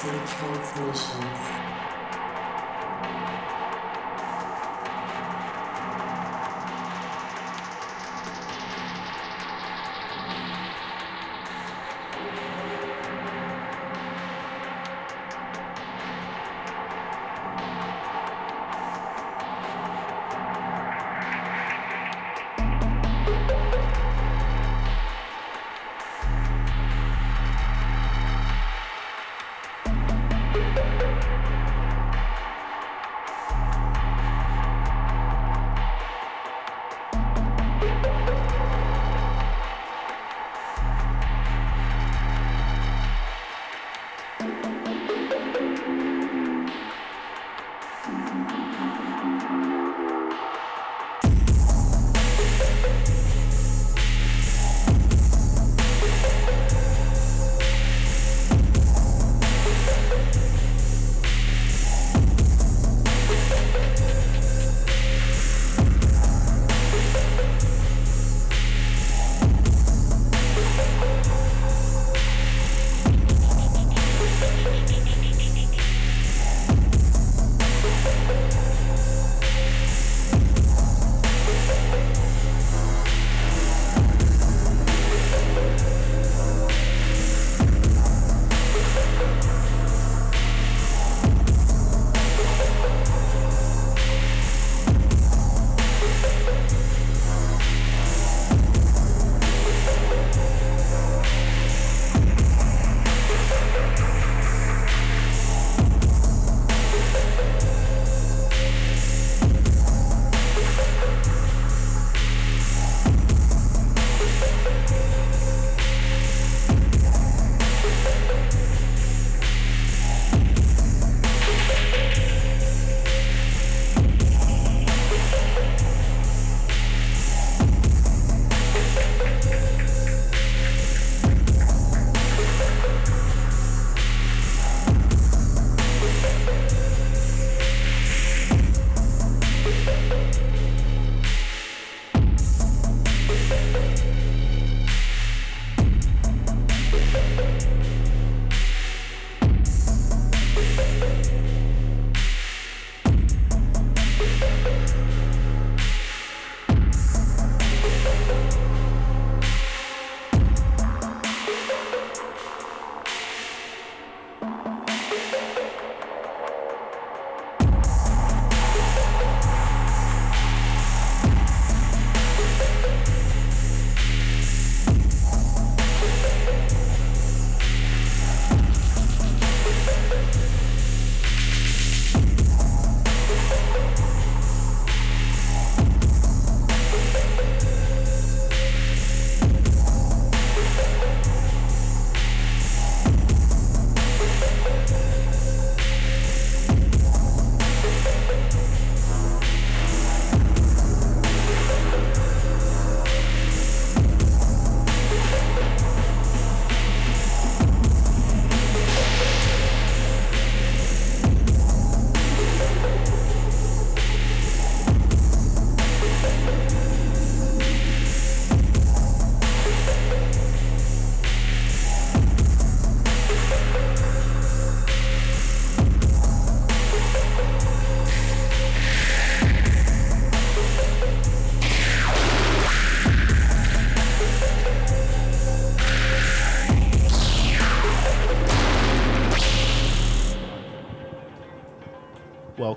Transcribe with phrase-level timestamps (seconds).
[0.00, 1.67] Transmissions.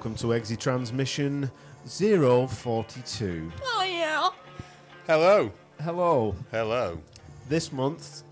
[0.01, 1.51] Welcome to Exit Transmission
[1.85, 3.51] 042.
[3.63, 4.29] Oh yeah.
[5.05, 5.51] Hello.
[5.79, 6.35] Hello.
[6.49, 6.97] Hello.
[7.47, 8.23] This month,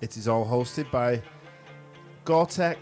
[0.00, 1.22] it is all hosted by
[2.24, 2.78] Gortek,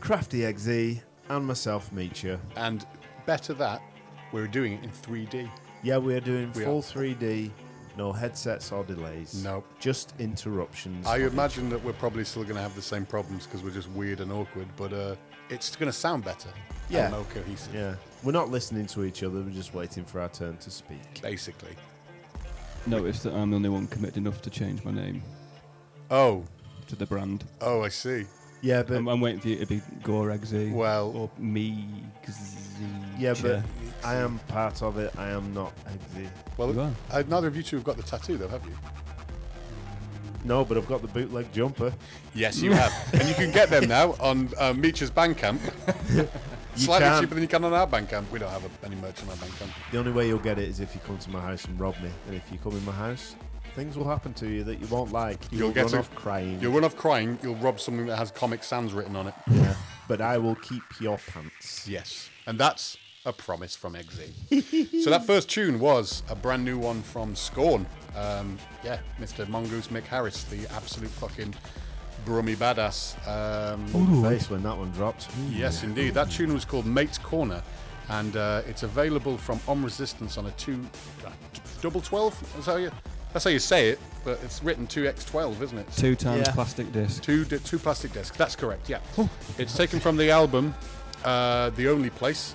[0.00, 2.38] Krafty EXE, and myself, Meecha.
[2.54, 2.86] And
[3.26, 3.82] better that,
[4.30, 5.50] we're doing it in 3D.
[5.82, 6.82] Yeah, we're doing We full are.
[6.82, 7.50] 3D,
[7.98, 9.42] no headsets or delays.
[9.42, 9.66] Nope.
[9.80, 11.08] Just interruptions.
[11.08, 13.70] I of imagine that we're probably still going to have the same problems because we're
[13.70, 15.16] just weird and awkward, but uh,
[15.50, 16.48] it's going to sound better.
[16.90, 17.10] Yeah.
[17.10, 17.74] More cohesive.
[17.74, 17.94] Yeah.
[18.22, 21.20] We're not listening to each other, we're just waiting for our turn to speak.
[21.22, 21.74] Basically.
[22.86, 25.22] Notice that I'm the only one committed enough to change my name
[26.10, 26.44] Oh.
[26.86, 27.44] to the brand.
[27.60, 28.26] Oh, I see.
[28.60, 31.86] Yeah, but I'm, I'm waiting for you to be Gorexy Well- or me.
[33.18, 33.62] yeah, but
[34.02, 35.12] I am part of it.
[35.18, 36.28] I am not Exy.
[36.56, 36.92] Well, You are.
[37.10, 38.72] uh, neither of you two have got the tattoo, though, have you?
[40.44, 41.92] No, but I've got the bootleg jumper.
[42.34, 45.58] Yes, you have, and you can get them now on uh, Meech's Bandcamp.
[46.76, 47.22] Slightly can.
[47.22, 48.30] cheaper than you can on our Bandcamp.
[48.30, 49.70] We don't have a, any merch on our Bandcamp.
[49.92, 51.94] The only way you'll get it is if you come to my house and rob
[52.02, 52.10] me.
[52.26, 53.36] And if you come in my house,
[53.74, 55.40] things will happen to you that you won't like.
[55.50, 56.58] You'll, You'll get run to- off crying.
[56.60, 57.38] You'll run off crying.
[57.42, 59.34] You'll rob something that has Comic Sans written on it.
[59.50, 59.74] Yeah.
[60.08, 61.88] But I will keep your pants.
[61.88, 65.02] Yes, and that's a promise from Eggsy.
[65.02, 67.86] so that first tune was a brand new one from Scorn.
[68.16, 69.48] Um, yeah, Mr.
[69.48, 71.54] Mongoose Mick Harris, the absolute fucking
[72.24, 73.16] brummy badass.
[73.28, 73.86] Um,
[74.22, 75.28] the face when that one dropped.
[75.50, 76.14] Yes, indeed.
[76.14, 77.62] That tune was called Mate's Corner,
[78.08, 80.84] and uh, it's available from Ohm Resistance on a two
[81.26, 81.30] uh,
[81.82, 82.38] double twelve.
[82.54, 82.90] That's how you.
[83.32, 85.90] That's how you say it, but it's written two x twelve, isn't it?
[85.96, 86.52] Two times Yeah.
[86.54, 87.20] plastic disc.
[87.20, 88.36] Two di- two plastic discs.
[88.36, 88.88] That's correct.
[88.88, 89.00] Yeah.
[89.58, 90.72] It's taken from the album,
[91.24, 92.54] uh, The Only Place,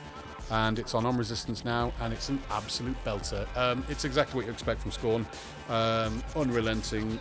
[0.52, 3.46] and it's on Ohm Resistance now, and it's an absolute belter.
[3.58, 5.26] Um, it's exactly what you expect from Scorn.
[5.70, 7.20] Um, unrelenting,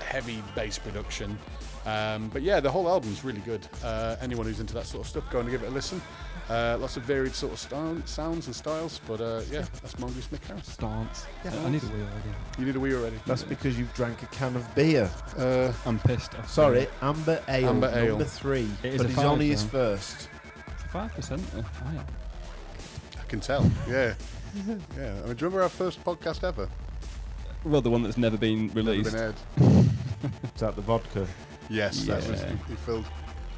[0.00, 1.38] heavy bass production.
[1.86, 3.66] Um, but yeah, the whole album's really good.
[3.84, 6.00] Uh, anyone who's into that sort of stuff, go and give it a listen.
[6.48, 10.28] Uh, lots of varied sort of style, sounds and styles, but uh, yeah, that's Mongoose
[10.28, 10.70] Mick Harris.
[10.72, 11.24] Stance.
[11.44, 12.34] I need a wheel again.
[12.58, 13.16] You need a wee already.
[13.26, 15.10] That's because you've drank a can of beer.
[15.38, 16.34] Uh, I'm pissed.
[16.34, 16.50] off.
[16.50, 18.08] Sorry, Amber Ale, Amber Ale.
[18.10, 18.68] number three.
[18.82, 19.96] It is but a he's five, only his though.
[19.96, 20.28] first.
[20.90, 21.40] Five percent.
[21.40, 21.64] Fire.
[21.86, 22.23] I
[23.34, 23.70] can tell.
[23.88, 24.14] Yeah.
[24.96, 25.10] Yeah.
[25.24, 26.68] I mean, do you remember our first podcast ever?
[27.64, 29.12] Well, the one that's never been Never released.
[29.12, 29.34] been aired.
[30.54, 31.26] Is that the vodka?
[31.68, 33.04] Yes, that was, he, he filled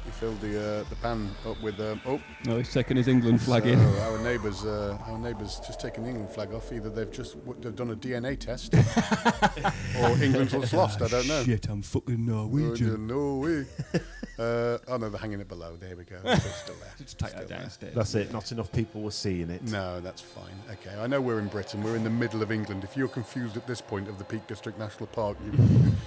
[0.07, 3.41] he filled the uh, the pan up with um, oh No, he's taking his England
[3.41, 3.79] flag so in.
[3.79, 6.71] our neighbours uh, our neighbours just taken the England flag off.
[6.71, 8.73] Either they've just w- they've done a DNA test,
[9.99, 11.01] or England was lost.
[11.01, 11.43] I don't know.
[11.43, 13.05] Shit, I'm fucking Norwegian.
[13.07, 13.65] no way.
[14.39, 15.75] uh, oh no, they're hanging it below.
[15.75, 16.17] There we go.
[16.23, 16.91] It's still there.
[16.97, 17.59] Just take that Still there.
[17.59, 17.93] downstairs.
[17.95, 18.31] That's it.
[18.31, 19.61] Not enough people were seeing it.
[19.63, 20.55] No, that's fine.
[20.71, 21.83] Okay, I know we're in Britain.
[21.83, 22.83] We're in the middle of England.
[22.85, 25.51] If you're confused at this point of the Peak District National Park, you,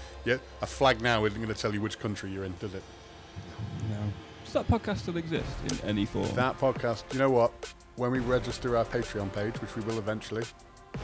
[0.25, 2.83] yeah, a flag now isn't going to tell you which country you're in, does it?
[3.91, 4.13] No.
[4.45, 6.29] Does that podcast still exist in any form?
[6.35, 7.53] That podcast, you know what?
[7.97, 10.43] When we register our Patreon page, which we will eventually,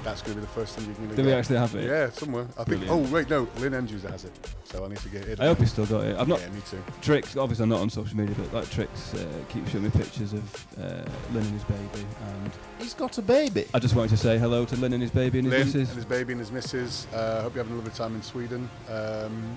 [0.02, 1.84] that's going to be the first thing you're going to Do we actually have it?
[1.84, 2.46] Yeah, somewhere.
[2.58, 2.80] I think.
[2.80, 2.90] Brilliant.
[2.90, 4.32] Oh wait, no, Lynn Andrews has it,
[4.64, 5.38] so I need to get it.
[5.38, 6.16] I hope he's still got it.
[6.18, 6.82] I've not Yeah, me too.
[7.02, 10.32] Tricks, obviously I'm not on social media, but like Tricks uh, keeps showing me pictures
[10.32, 12.50] of uh, Lynn and his baby, and
[12.80, 13.66] He's got a baby.
[13.74, 15.88] I just wanted to say hello to Lynn and his baby and his Lynn missus.
[15.90, 17.06] and his baby and his missus.
[17.14, 18.68] Uh, hope you're having a lovely time in Sweden.
[18.90, 19.56] Um,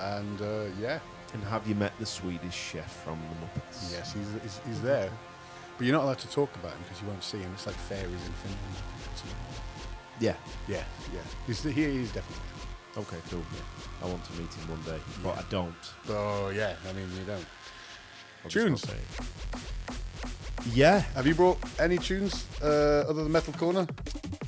[0.00, 0.98] and uh, yeah,
[1.32, 3.92] And have you met the Swedish chef from the Muppets?
[3.92, 5.10] yes, he's, he's, he's there.
[5.78, 7.50] But you're not allowed to talk about him because you won't see him.
[7.54, 8.76] It's like fairies in Finland.
[10.20, 10.34] Yeah.
[10.68, 11.20] Yeah, yeah.
[11.46, 12.44] He's, he, he's definitely
[12.94, 13.42] Okay, cool.
[14.02, 15.74] I want to meet him one day, but I don't.
[16.06, 16.16] there.
[16.16, 16.74] Oh, yeah.
[16.86, 17.46] I mean, you don't.
[18.48, 18.86] Just Tunes.
[18.86, 19.96] not say it.
[20.72, 21.00] Yeah.
[21.14, 23.86] Have you brought any tunes uh, other than Metal Corner?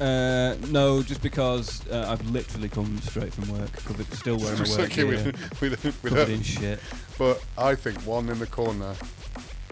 [0.01, 4.77] Uh, no, just because uh, I've literally come straight from work, covered, still wearing my
[4.77, 6.81] work gear, with, with, with covered in shit.
[7.19, 8.95] But I think one in the corner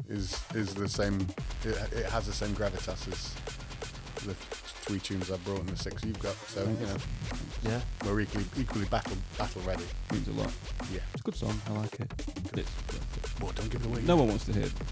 [0.08, 1.26] is is the same.
[1.64, 3.34] It, it has the same gravitas as
[4.26, 6.34] the three tunes I brought and the six you've got.
[6.48, 6.96] So you know
[7.64, 7.80] Yeah.
[8.04, 9.84] we're equally equally battle battle ready.
[10.12, 10.52] Means a lot.
[10.92, 11.00] Yeah.
[11.14, 11.60] It's a good song.
[11.68, 12.12] I like it.
[12.56, 12.70] It's,
[13.40, 14.02] Well, don't give it away.
[14.02, 14.84] no one wants to hear the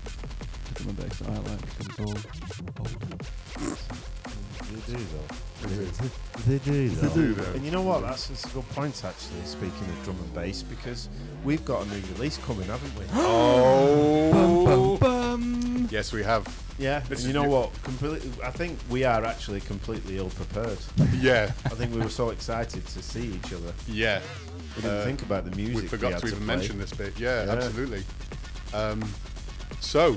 [0.74, 2.26] drum and bass that I like because it's all old.
[4.70, 5.66] They do, though.
[5.66, 5.86] They do.
[6.46, 7.52] They do, They do, though.
[7.52, 8.02] And you know what?
[8.02, 11.08] That's, that's a good point, actually, speaking of drum and bass, because
[11.44, 13.04] we've got a new release coming, haven't we?
[13.14, 14.96] Oh.
[15.00, 15.88] Bum.
[15.90, 16.46] Yes, we have.
[16.78, 17.00] yeah.
[17.08, 17.50] This And you know new.
[17.50, 17.82] what?
[17.82, 18.30] Completely.
[18.44, 20.78] I think we are actually completely ill prepared.
[21.20, 23.72] Yeah, I think we were so excited to see each other.
[23.88, 24.20] yeah.
[24.76, 25.82] We didn't Uh, think about the music.
[25.82, 26.46] We forgot had to even play.
[26.56, 27.18] mention this bit.
[27.18, 27.52] Yeah, Yeah.
[27.52, 28.04] absolutely.
[28.72, 29.02] Um,
[29.80, 30.16] so,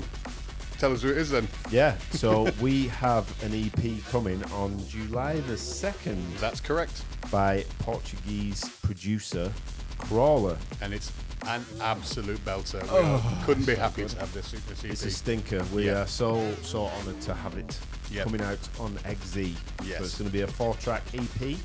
[0.78, 1.48] tell us who it is then.
[1.70, 1.96] Yeah.
[2.12, 7.04] So we have an EP coming on July the second That's correct.
[7.30, 9.52] by Portuguese producer
[9.98, 10.56] Crawler.
[10.80, 11.12] And it's
[11.46, 12.82] an absolute belter.
[12.92, 14.90] We are- couldn't be happy to have this, this EP.
[14.90, 15.62] It's a stinker.
[15.72, 16.02] We Yeah.
[16.02, 17.78] are so so honoured to have it
[18.10, 18.24] Yep.
[18.24, 19.54] coming out on XZ.
[19.84, 19.98] Yes.
[19.98, 21.56] So it's going to be a four-track EP.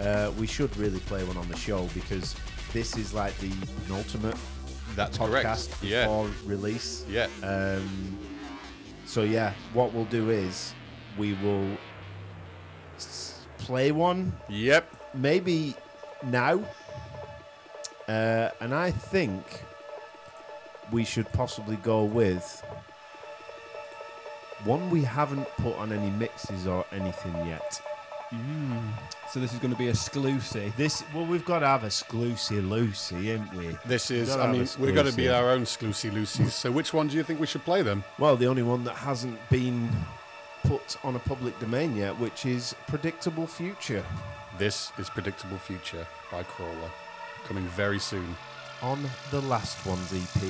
[0.00, 2.34] Uh, we should really play one on the show because
[2.72, 3.52] this is like the
[3.92, 4.36] ultimate
[4.96, 5.82] That's podcast correct.
[5.82, 6.02] Yeah.
[6.04, 7.04] before release.
[7.08, 7.28] Yeah.
[7.42, 8.18] Um,
[9.06, 10.74] so yeah, what we'll do is
[11.18, 11.66] we will
[12.96, 14.88] s- play one Yep.
[15.14, 15.74] maybe
[16.24, 16.62] now,
[18.08, 19.64] uh, and I think
[20.92, 22.62] we should possibly go with
[24.64, 27.80] one we haven't put on any mixes or anything yet.
[28.32, 28.80] Mm.
[29.28, 30.76] So this is going to be exclusive.
[30.76, 33.76] This well, we've got to have a Lucy Lucy, ain't we?
[33.84, 36.54] This is, I mean, we've got to be our own Sclusy Lucy's.
[36.54, 38.04] So, which one do you think we should play then?
[38.18, 39.90] Well, the only one that hasn't been
[40.64, 44.04] put on a public domain yet, which is Predictable Future.
[44.58, 46.90] This is Predictable Future by Crawler.
[47.44, 48.36] coming very soon.
[48.82, 50.42] On the Last Ones EP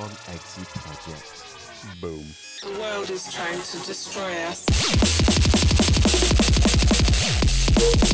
[0.00, 2.00] on Eggsy Project.
[2.00, 2.26] Boom.
[2.62, 5.87] The world is trying to destroy us.
[7.78, 8.08] The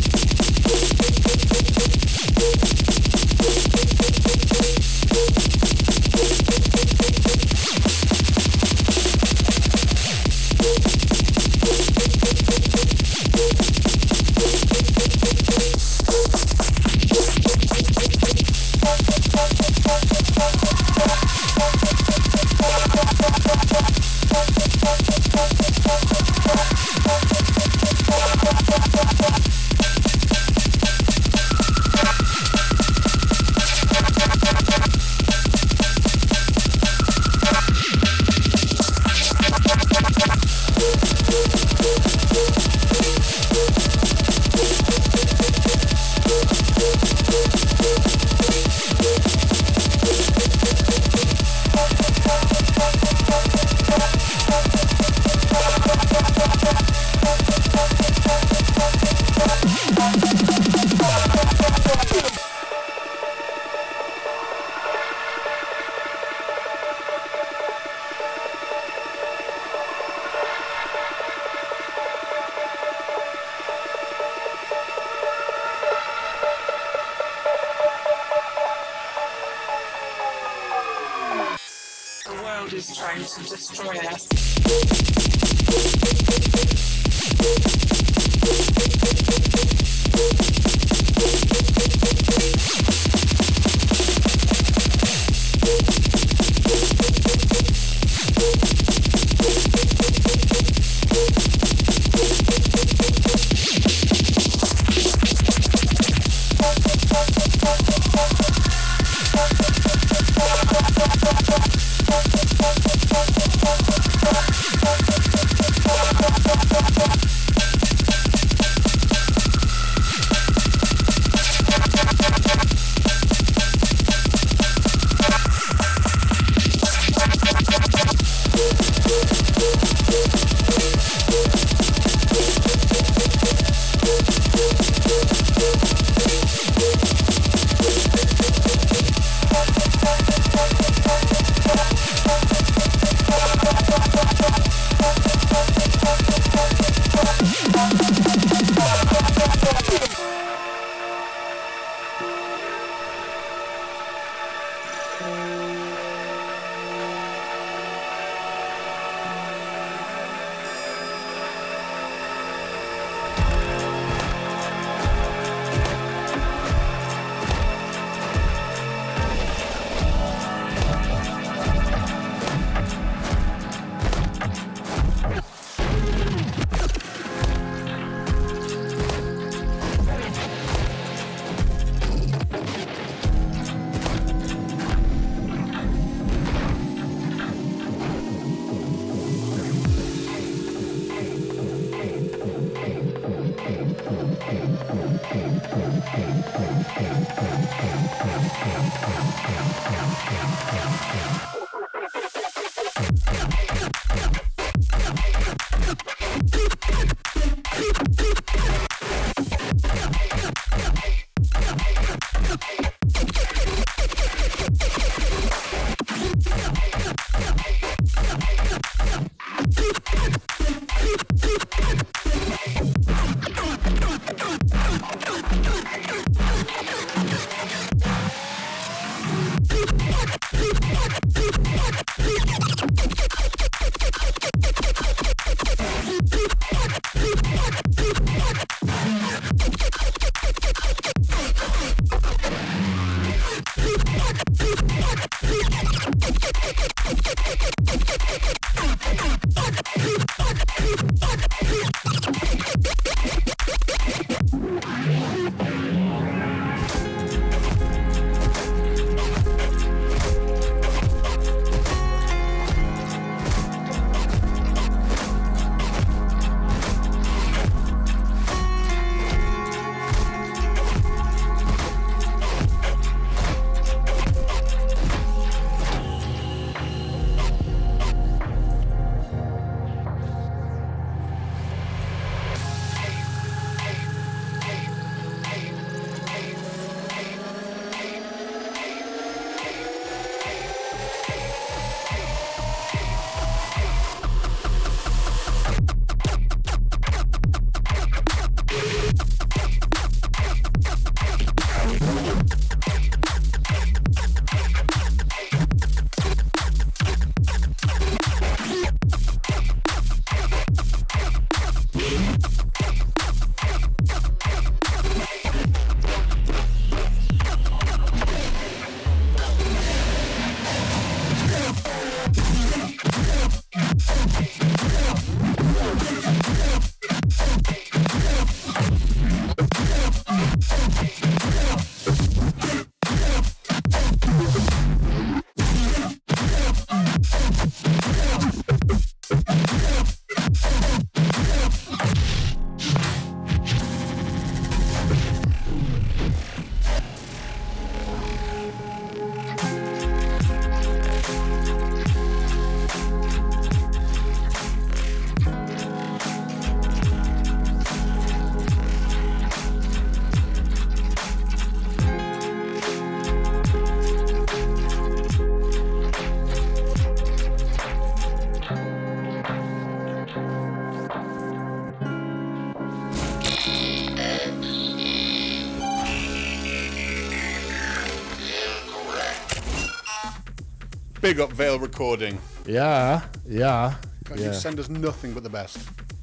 [381.34, 382.38] Big up Vale Recording.
[382.64, 384.46] Yeah, yeah, God, yeah.
[384.46, 385.78] You send us nothing but the best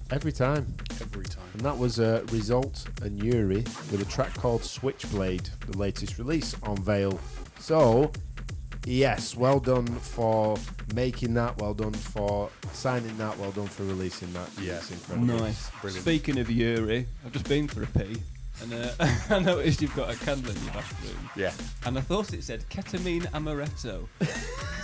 [0.10, 0.74] Every time.
[1.02, 1.44] every time.
[1.52, 6.56] And that was uh, Result and Yuhri with a track called Switchblade, the latest release
[6.64, 7.20] on Vale.
[7.60, 8.14] So,
[8.86, 10.58] yes, well done for
[10.96, 14.50] making that, well done for signing that, well done for releasing that.
[14.62, 14.76] Yeah.
[14.78, 15.28] It's incredible.
[15.28, 15.70] Nice.
[15.82, 16.04] Brilliant.
[16.04, 18.16] Speaking of Yuhri, I've just been for a pee,
[18.62, 18.92] and uh,
[19.30, 21.52] I noticed you've got a candle in your bathroom, Yeah.
[21.86, 24.08] and I thought it said ketamine amaretto,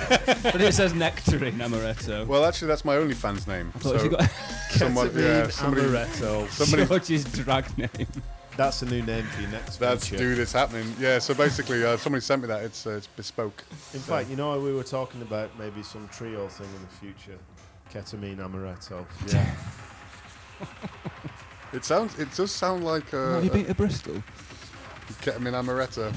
[0.42, 2.26] but it says nectarine amaretto.
[2.26, 3.72] Well, actually, that's my OnlyFans name.
[3.74, 4.30] I thought So you got
[4.70, 6.48] someone, yeah, somebody, Amaretto.
[6.50, 7.88] somebody George's drag name.
[8.56, 10.22] That's a new name for your next That's venture.
[10.24, 10.94] dude, it's happening.
[11.00, 11.18] Yeah.
[11.18, 12.62] So basically, uh, somebody sent me that.
[12.62, 13.64] It's uh, it's bespoke.
[13.92, 17.38] In fact, you know, we were talking about maybe some trio thing in the future.
[17.92, 19.04] Ketamine Amaretto.
[19.32, 19.44] Yeah.
[21.72, 22.16] it sounds.
[22.18, 24.22] It does sound like uh, Have you been to Bristol?
[25.22, 26.14] ketamine amaretto.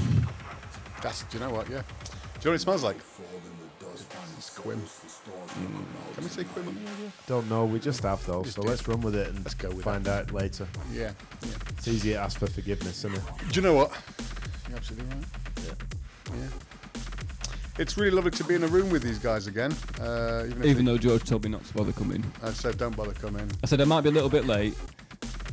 [1.02, 1.24] That's.
[1.24, 1.68] Do you know what?
[1.70, 1.82] Yeah.
[1.82, 2.98] Do you know what it smells like?
[4.38, 4.80] It's Quim.
[6.16, 7.12] Can we say Quim on the radio?
[7.28, 9.84] Don't know, we just have though, so let's run with it and Let's go with
[9.84, 10.68] find out later.
[10.94, 11.12] Yeah.
[11.42, 11.50] yeah.
[11.78, 13.24] It's easy to ask for forgiveness, isn't it?
[13.50, 13.92] Do you know what?
[14.70, 15.26] You're absolutely right.
[15.66, 16.36] Yeah.
[16.40, 17.02] Yeah.
[17.80, 19.72] It's really lovely to be in a room with these guys again.
[20.02, 22.24] Uh, even Even though George told me not to bother coming.
[22.42, 23.50] I said, don't bother coming.
[23.64, 24.74] I said I might be a little bit late,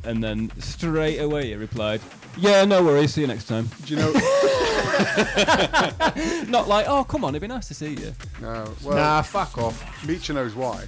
[0.05, 2.01] and then straight away he replied,
[2.39, 3.13] "Yeah, no worries.
[3.15, 4.13] See you next time." Do you know?
[6.49, 8.73] Not like, "Oh, come on, it'd be nice to see you." no.
[8.83, 9.83] Well, nah, fuck off.
[10.03, 10.85] Meecha knows why.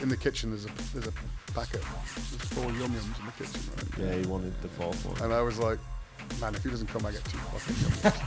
[0.00, 1.12] In the kitchen, there's a there's a
[1.52, 1.82] packet.
[1.82, 3.98] There's four yum yums in the kitchen, right?
[3.98, 5.20] Yeah, he wanted the fourth one.
[5.22, 5.78] And I was like,
[6.40, 7.76] man, if he doesn't come, I get two fucking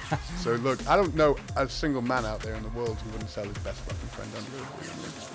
[0.10, 3.10] yum so look, I don't know a single man out there in the world who
[3.12, 5.28] wouldn't sell his best fucking friend under a yum.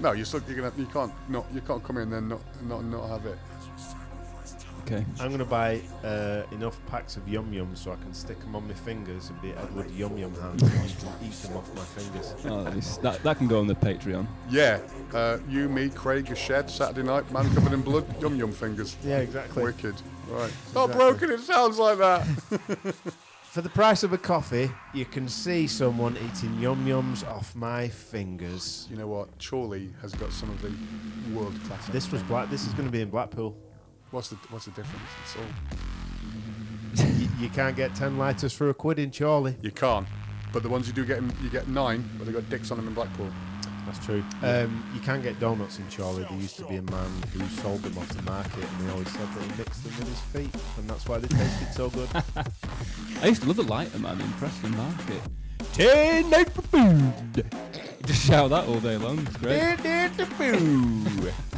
[0.00, 2.40] No, you're still you're gonna you can't not you can't come in and then not
[2.62, 3.38] not not have it.
[4.90, 5.04] Okay.
[5.20, 8.66] I'm gonna buy uh, enough packs of yum yums so I can stick them on
[8.66, 11.82] my fingers and be Edward Yum Yum Hand and you can eat them off my
[11.82, 12.34] fingers.
[12.46, 12.96] Oh, nice.
[12.98, 14.26] that that can go on the Patreon.
[14.48, 14.80] Yeah,
[15.12, 18.96] uh, you, me, Craig, a shed Saturday night, man covered in blood, yum yum fingers.
[19.04, 19.62] Yeah, exactly.
[19.62, 19.94] Wicked.
[20.28, 20.52] Right.
[20.74, 20.94] Not Exactly.
[20.94, 21.30] broken.
[21.32, 22.24] It sounds like that.
[23.42, 27.88] For the price of a coffee, you can see someone eating yum yums off my
[27.88, 28.86] fingers.
[28.90, 29.28] You know what?
[29.42, 30.70] Chorley has got some of the
[31.34, 31.86] world class.
[31.88, 32.50] This was black.
[32.50, 33.56] This is going to be in Blackpool.
[34.10, 35.04] What's the What's the difference?
[35.22, 39.56] It's all you, you can't get ten lighters for a quid in Chorley.
[39.62, 40.06] you can't.
[40.52, 42.78] But the ones you do get, in, you get nine, but they got dicks on
[42.78, 43.30] them in Blackpool.
[43.84, 44.24] That's true.
[44.42, 46.24] Um, you can get donuts in Chorley.
[46.24, 49.10] There used to be a man who sold them off the market, and he always
[49.10, 52.08] said that he mixed them with his feet, and that's why they tasted so good.
[53.22, 55.20] I used to love the lighter man in Preston Market.
[55.72, 57.12] Ten night for food.
[58.06, 59.18] Just shout that all day long.
[59.18, 59.60] It's great.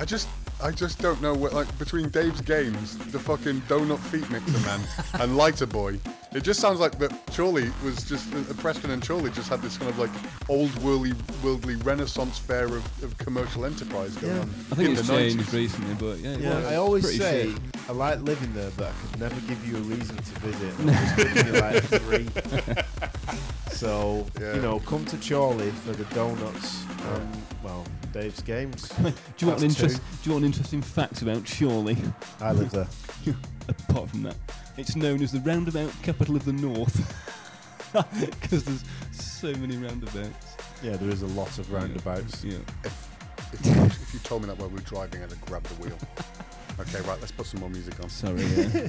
[0.01, 0.29] I just.
[0.63, 4.81] I just don't know what, like, between Dave's games, the fucking donut feet mixer man,
[5.15, 5.99] and Lighter Boy,
[6.33, 9.77] it just sounds like that Chorley was just, uh, Preston and Chorley just had this
[9.79, 10.11] kind of like
[10.49, 14.43] old worldly, worldly renaissance fair of, of commercial enterprise going Yeah.
[14.43, 14.51] on.
[14.71, 15.53] I think in it's the changed 90s.
[15.55, 16.31] recently, but yeah.
[16.35, 17.61] it Yeah, was I always pretty say shit.
[17.89, 20.75] I like living there, but I could never give you a reason to visit.
[20.79, 22.29] I'm just giving you like three.
[23.73, 24.55] So Yeah.
[24.55, 28.89] you know, come to Chorley for the donuts and well, Dave's games.
[28.99, 30.01] Do you want an interest?
[30.23, 31.97] Do you want interesting fact about Chorley?
[32.41, 32.89] I live there.
[33.69, 34.37] Apart from that,
[34.77, 36.97] it's known as the roundabout capital of the north
[38.21, 40.57] because there's so many roundabouts.
[40.83, 42.43] Yeah, there is a lot of roundabouts.
[42.43, 42.59] Yeah.
[42.85, 43.09] If,
[43.53, 45.83] if, you, if you told me that while we were driving, I'd have grabbed the
[45.85, 45.99] wheel.
[46.81, 48.09] Okay, right, let's put some more music on.
[48.09, 48.43] Sorry.
[48.43, 48.89] Yeah.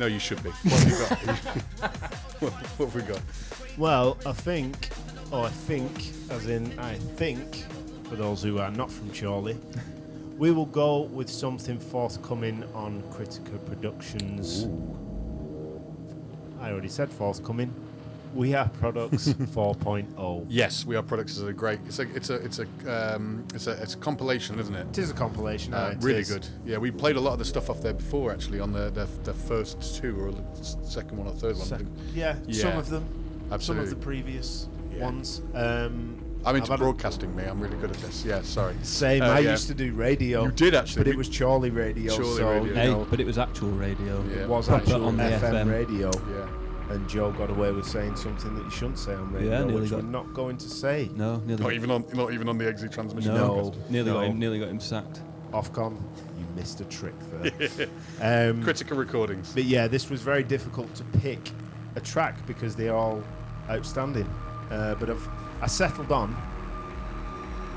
[0.00, 0.48] No, you should be.
[0.48, 0.98] What have you
[1.82, 1.92] got?
[2.40, 3.20] what, what have we got?
[3.76, 4.88] Well, I think,
[5.30, 7.66] or I think, as in I think,
[8.08, 9.58] for those who are not from Chorley,
[10.38, 14.68] we will go with something forthcoming on KRYTIKA Productions.
[16.62, 17.70] I already said forthcoming.
[18.34, 19.74] We are Products oh.
[19.74, 20.46] 4.0.
[20.48, 21.80] Yes, we are products is a great.
[21.86, 24.86] It's a it's a it's a um, it's a it's a compilation, isn't it?
[24.90, 25.74] It is a compilation.
[25.74, 26.46] Uh, it really good.
[26.64, 29.06] Yeah, we played a lot of the stuff off there before, actually, on the the,
[29.24, 30.44] the first two or the
[30.84, 31.62] second one or third one.
[31.62, 31.90] I Sec- think.
[32.14, 33.04] yeah, some of them.
[33.50, 33.86] absolutely.
[33.86, 35.04] Some of the previous Yeah.
[35.04, 35.42] ones.
[35.54, 37.44] Um, I'm I've into had a- broadcasting, me.
[37.44, 38.24] I'm really good at this.
[38.24, 38.74] Yeah, sorry.
[38.82, 39.22] Same.
[39.22, 39.50] Uh, I yeah.
[39.50, 40.44] used to do radio.
[40.44, 41.02] You did actually.
[41.04, 42.16] but it was Chorley radio.
[42.16, 42.64] Chorley so, radio.
[42.64, 44.24] you hey, know, but it was actual radio.
[44.30, 44.42] Yeah.
[44.44, 45.70] it was Proper actual on the FM, FM.
[45.70, 46.10] radio.
[46.30, 46.48] Yeah.
[46.90, 49.80] And Joe got away with saying something that you shouldn't say on radio, Yeah, nearly
[49.82, 51.08] which got- we're not going to say.
[51.14, 51.62] No, nearly.
[51.62, 53.32] Not even on not even on the exit transmission.
[53.34, 53.90] no, podcast.
[53.90, 54.38] nearly got him.
[54.38, 55.20] Nearly got him sacked.
[55.52, 55.96] Ofcom,
[56.38, 57.52] you missed a trick there.
[58.50, 59.52] um, KRYTIKA recordings.
[59.52, 61.50] but yeah, this was very difficult to pick
[61.96, 63.22] a track because they're all
[63.68, 64.28] outstanding.
[64.70, 65.28] Uh, but I've,
[65.60, 66.36] I settled on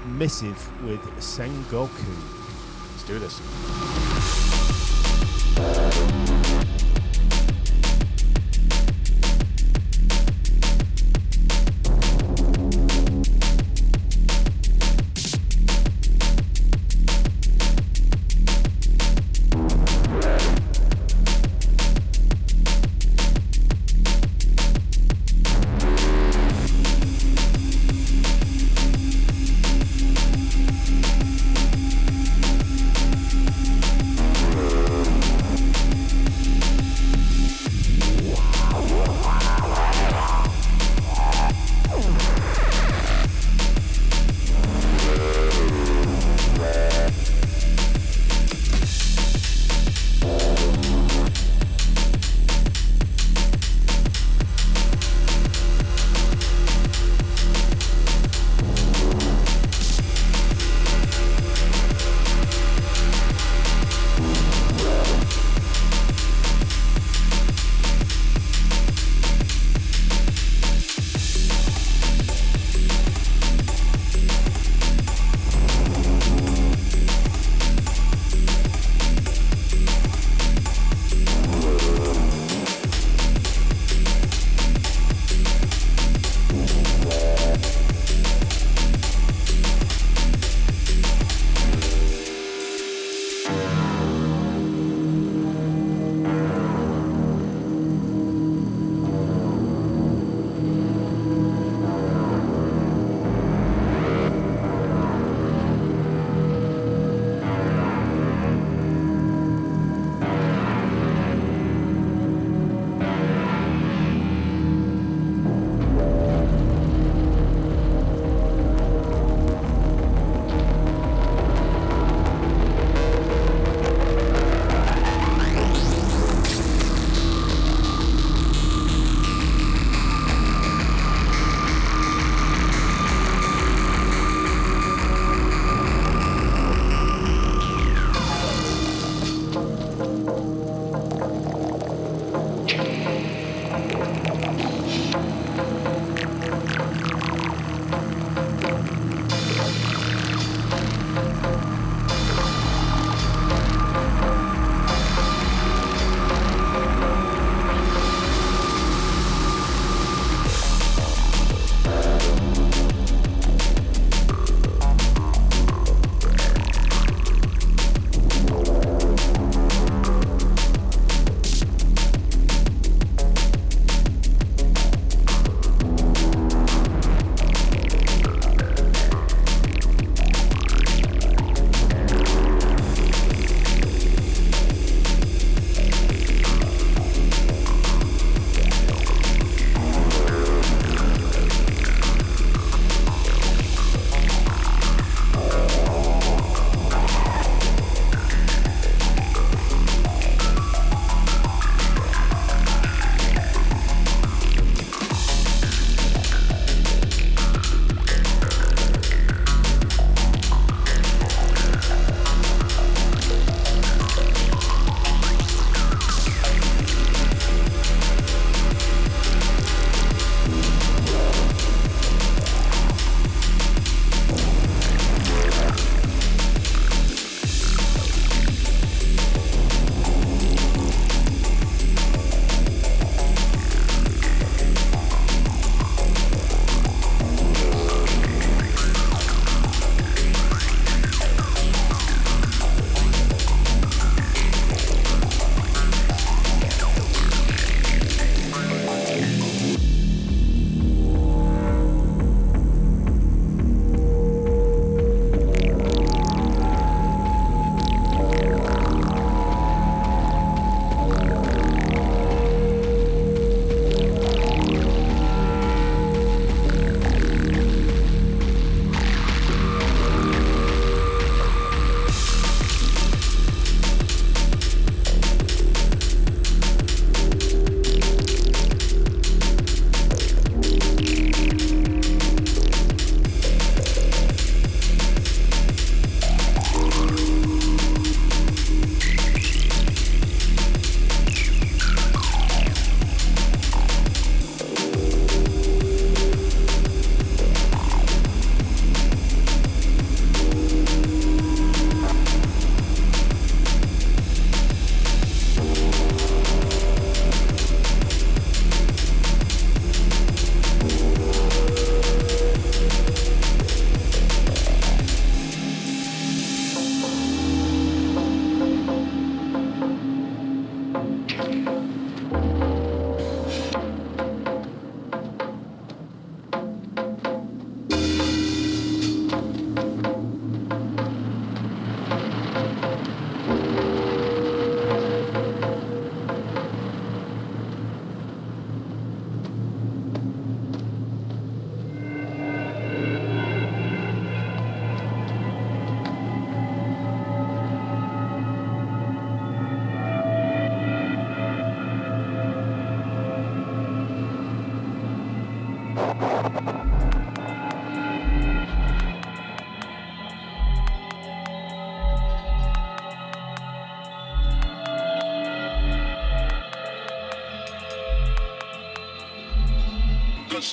[0.06, 1.90] Missive with Sengoku.
[2.92, 3.40] Let's do this.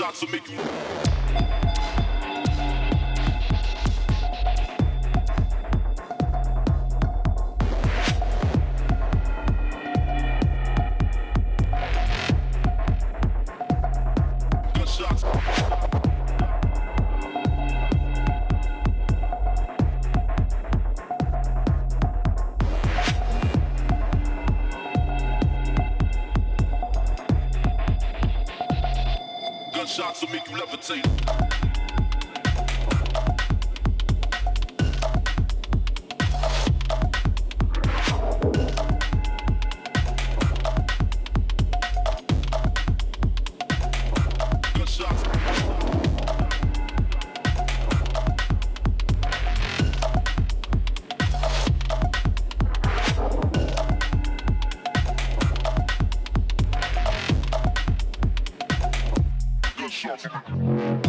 [0.00, 0.79] Gunshots will make you.
[59.90, 60.99] Shut up.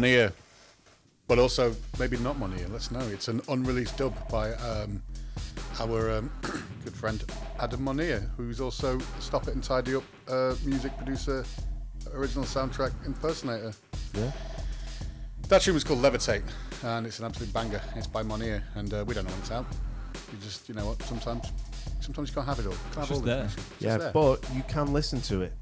[0.00, 0.30] Monir.
[1.26, 3.00] But also, maybe not Monir, let's know.
[3.00, 5.02] It's an unreleased dub by um,
[5.80, 6.30] our um,
[6.84, 7.24] good friend
[7.58, 11.44] Adam Monir, who's also Stop It and Tidy Up uh, music producer,
[12.12, 13.72] original soundtrack impersonator.
[14.14, 14.30] Yeah.
[15.48, 16.44] That tune was called Levitate,
[16.84, 17.80] and it's an absolute banger.
[17.96, 19.66] It's by Monir, and uh, we don't know when it's out.
[20.30, 21.50] You just, you know what, sometimes
[22.00, 22.72] sometimes you can't have it all.
[22.72, 23.44] You can't have just all the there.
[23.46, 24.12] It's Yeah, just there.
[24.12, 25.52] but you can listen to it.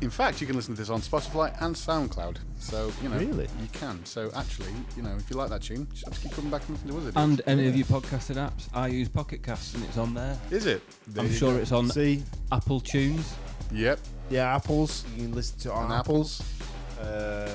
[0.00, 2.36] In fact, you can listen to this on Spotify and SoundCloud.
[2.60, 3.48] So, you know, Really?
[3.60, 4.04] you can.
[4.04, 6.50] So, actually, you know, if you like that tune, you just have to keep coming
[6.52, 7.16] back and listen to it.
[7.16, 10.38] And any of your podcasting apps, I use Pocket Casts and it's on there.
[10.52, 10.82] Is it?
[11.08, 11.58] There I'm sure go.
[11.58, 13.34] it's on See, Apple Tunes.
[13.72, 13.98] Yep.
[14.30, 15.04] yeah, apples.
[15.16, 16.42] You can listen to it on On apples.
[17.00, 17.50] Uh,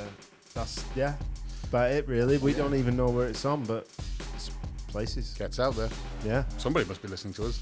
[0.54, 1.16] that's yeah,
[1.64, 2.38] about it really.
[2.38, 3.88] We don't even know where it's on, but
[4.36, 4.52] it's
[4.90, 5.34] places.
[5.34, 5.90] Gets out there.
[6.26, 7.60] Yeah, Somebody must be listening to us.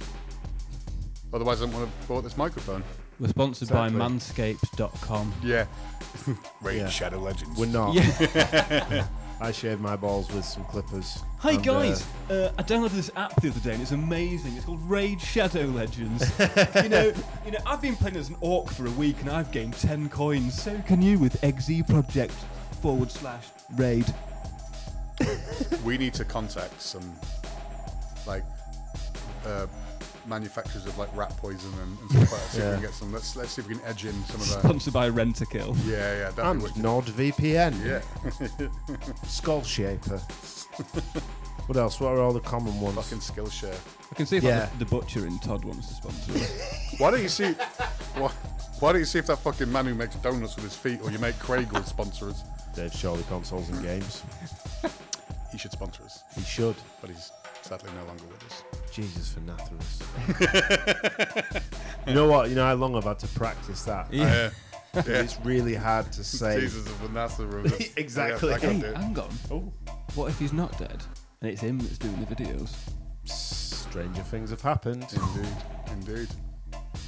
[1.33, 2.83] Otherwise, I don't want to bought this microphone.
[3.21, 3.99] We're sponsored Exactly.
[3.99, 5.33] by manscaped.com.
[5.43, 5.67] Yeah.
[6.61, 6.89] Raid Yeah.
[6.89, 7.55] Shadow Legends.
[7.55, 7.93] We're not.
[7.93, 9.05] Yeah.
[9.39, 11.19] I shaved my balls with some clippers.
[11.37, 14.55] Hi and, uh, guys, uh, I downloaded this app the other day and it's amazing.
[14.55, 16.31] It's called Raid Shadow Legends.
[16.83, 17.13] you know,
[17.45, 20.09] you know, I've been playing as an orc for a week and I've gained ten
[20.09, 20.59] coins.
[20.59, 22.33] So can you with EXE Project
[22.81, 24.11] forward slash Raid.
[25.83, 27.13] we need to contact some
[28.25, 28.43] like
[29.45, 29.67] uh,
[30.25, 32.49] manufacturers of like rat poison and, and stuff like that.
[32.51, 33.11] See if we can get some.
[33.13, 34.59] Let's let's see if we can edge in some of that.
[34.59, 35.75] Sponsored by Rentokil.
[35.85, 36.81] Yeah, yeah, that'd and be wicked.
[36.83, 37.85] NordVPN.
[37.85, 38.67] Yeah,
[39.27, 40.17] Skull Shaper.
[41.67, 41.99] what else?
[41.99, 42.95] What are all the common ones?
[42.95, 43.77] fucking Skillshare.
[44.11, 44.61] I can see if Yeah.
[44.61, 46.95] like, the, the butcher in Todd wants to sponsor us.
[46.99, 47.51] Why don't you see?
[48.15, 48.29] Why,
[48.79, 51.11] why don't you see if that fucking man who makes donuts with his feet, or
[51.11, 52.43] you make Craig will sponsor us?
[52.75, 54.23] Dave Shawley Consoles and Games.
[55.51, 56.75] He should sponsor us, He should.
[57.01, 57.31] but he's
[57.61, 58.63] sadly no longer with us.
[58.91, 60.01] Jesus for Natharus.
[62.07, 62.49] you know what?
[62.49, 64.11] You know how long I've had to practice that.
[64.13, 64.49] Yeah,
[64.93, 65.01] yeah.
[65.05, 66.59] It's really hard to say.
[66.59, 67.47] Jesus of Vanessa
[67.97, 68.49] Exactly.
[68.49, 68.97] Yeah, I can't hey, it.
[68.97, 69.29] hang on.
[69.49, 69.71] Oh.
[70.15, 71.01] What if he's not dead
[71.41, 72.75] and it's him that's doing the videos?
[73.25, 75.05] Stranger things have happened.
[75.13, 75.55] Indeed,
[75.91, 76.27] indeed.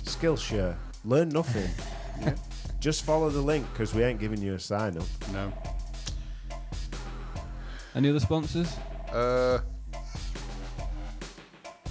[0.04, 0.76] Skillshare.
[1.06, 1.70] Learn nothing.
[2.22, 2.36] Yeah.
[2.80, 5.06] Just follow the link because we ain't giving you a sign up.
[5.32, 5.52] No.
[7.96, 8.78] Any other sponsors?
[9.12, 9.62] Uh.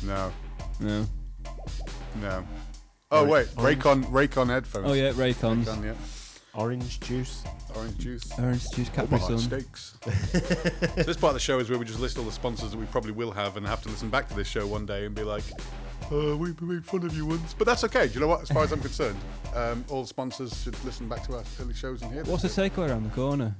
[0.04, 0.32] No.
[0.80, 1.06] No.
[2.20, 2.44] No.
[3.10, 3.46] Oh Right.
[3.56, 4.86] wait, Raycon Raycon headphones.
[4.88, 5.64] Oh yeah, Raycons.
[5.64, 5.94] Raycon, yeah.
[6.54, 7.42] Orange juice.
[7.74, 8.38] Orange juice.
[8.38, 9.38] Orange juice, Capri Omaha Sun.
[9.38, 9.94] steaks.
[10.92, 12.78] So this part of the show is where we just list all the sponsors that
[12.78, 15.14] we probably will have and have to listen back to this show one day and
[15.14, 15.44] be like,
[16.10, 17.54] uh, we we made fun of you once.
[17.54, 18.06] But that's okay.
[18.08, 18.42] Do you know what?
[18.42, 19.18] As far as I'm concerned,
[19.54, 22.56] um, all sponsors should listen back to our early shows and hear What's the this.
[22.58, 23.54] takeaway around the corner?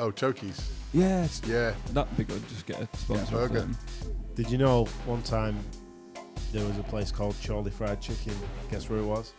[0.00, 0.62] Oh, Tokies.
[0.94, 1.74] Yeah, it's, Yeah.
[1.92, 2.46] that'd be good.
[2.48, 3.34] Just get a sponsor.
[3.34, 3.68] Yeah, off burger.
[4.38, 4.44] Them.
[4.44, 5.58] Did you know one time
[6.52, 8.32] there was a place called Chorley Fried Chicken?
[8.70, 9.32] Guess where it was?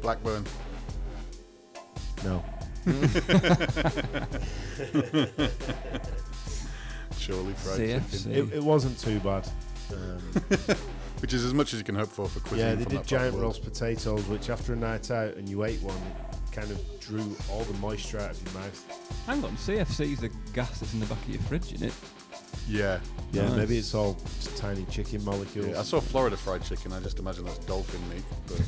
[0.00, 0.44] Blackburn.
[2.24, 2.42] No.
[7.18, 8.10] Surely fried CFC.
[8.24, 8.32] chicken.
[8.32, 9.48] It, it wasn't too bad.
[9.92, 10.18] Um,
[11.20, 12.58] Which is as much as you can hope for for cuisine.
[12.66, 13.54] yeah, they from did that part of giant the world.
[13.54, 17.36] roast potatoes, which after a night out and you ate one, it kind of drew
[17.50, 19.22] all the moisture out of your mouth.
[19.26, 21.94] Hang on, CFC's the gas that's in the back of your fridge, isn't it?
[22.68, 23.00] Yeah.
[23.32, 23.56] Yeah, Nice.
[23.56, 25.68] maybe it's all just tiny chicken molecules.
[25.68, 25.80] yeah.
[25.80, 26.92] I saw Florida fried chicken.
[26.92, 28.60] I just imagine that's dolphin meat, but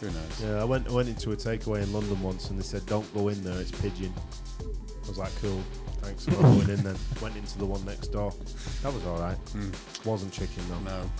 [0.00, 0.40] who knows?
[0.42, 3.12] Yeah, I went I went into a takeaway in London once and they said don't
[3.14, 4.12] go in there, it's pigeon.
[5.04, 5.60] I was like, cool,
[6.00, 6.96] thanks for not going in then.
[7.22, 8.32] Went into the one next door.
[8.82, 9.42] That was alright.
[9.46, 10.78] Mm, Wasn't chicken though.
[10.90, 11.10] no.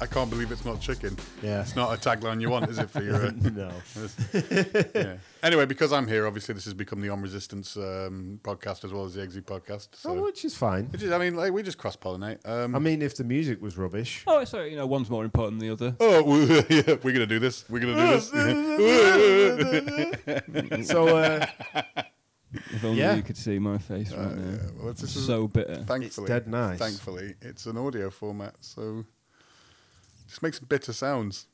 [0.00, 1.14] I can't believe it's not chicken.
[1.42, 1.60] Yeah.
[1.60, 3.26] It's not a tagline you want, is it, for your...
[3.26, 3.70] Uh, no.
[4.94, 5.16] yeah.
[5.42, 9.04] Anyway, because I'm here, obviously this has become the Ohm Resistance um, podcast as well
[9.04, 9.88] as the Exit podcast.
[9.92, 10.10] So.
[10.10, 10.84] Oh, which is fine.
[10.86, 12.38] Which is, I mean, like, we just cross pollinate.
[12.48, 15.60] Um, I mean, if the music was rubbish, Oh, sorry, you know, one's more important
[15.60, 15.96] than the other.
[16.00, 16.46] oh, we-
[16.76, 17.68] yeah, we're gonna do this.
[17.68, 18.08] We're gonna do
[20.70, 20.88] this.
[20.88, 21.46] so uh,
[22.54, 23.14] If only Yeah.
[23.16, 24.50] you could see my face right now.
[24.50, 25.76] yeah, well, this is- so bitter.
[25.84, 26.78] Thankfully, dead nice.
[26.78, 29.04] Thankfully, it's an audio format, so
[30.28, 31.46] just makes bitter sounds.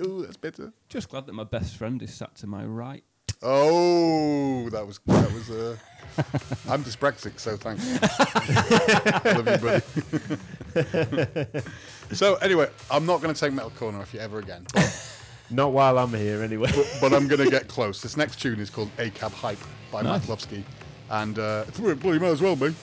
[0.00, 0.72] Ooh, that's bitter.
[0.88, 3.04] Just glad that my best friend is sat to my right.
[3.42, 5.50] Oh, that was that was.
[5.50, 5.76] Uh,
[6.68, 7.84] I'm dyspraxic, so thanks.
[9.24, 9.58] Love you,
[11.44, 11.60] buddy.
[12.14, 14.66] so anyway, I'm not going to take Metal Corner off you ever again,
[15.50, 16.70] not while I'm here anyway.
[17.00, 18.02] but I'm going to get close.
[18.02, 19.58] This next tune is called ACAB Hype
[19.90, 20.26] by Nice.
[20.26, 20.62] Mathlovsky,
[21.10, 22.74] and uh, it's bloody bloody might as well be.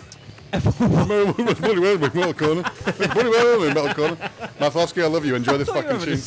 [0.80, 2.64] Bloody well be Metal Corner.
[2.64, 4.16] Bloody well be Metal Corner.
[4.60, 5.36] Mathlovsky, I love you.
[5.36, 6.18] Enjoy this fucking tune.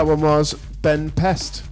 [0.09, 1.65] one was Ben Pest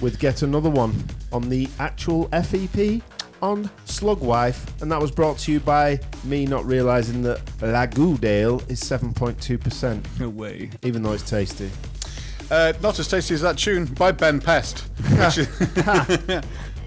[0.00, 0.94] with Get Another One
[1.32, 3.02] on the actual FEP
[3.42, 8.60] on Slug Wife, and that was brought to you by me not realising that Lagoodale
[8.70, 10.70] is 7.2%, No way.
[10.82, 11.70] even though it's tasty.
[12.50, 14.80] Uh, not as tasty as that tune by Ben Pest.
[15.10, 16.42] Which is, yeah,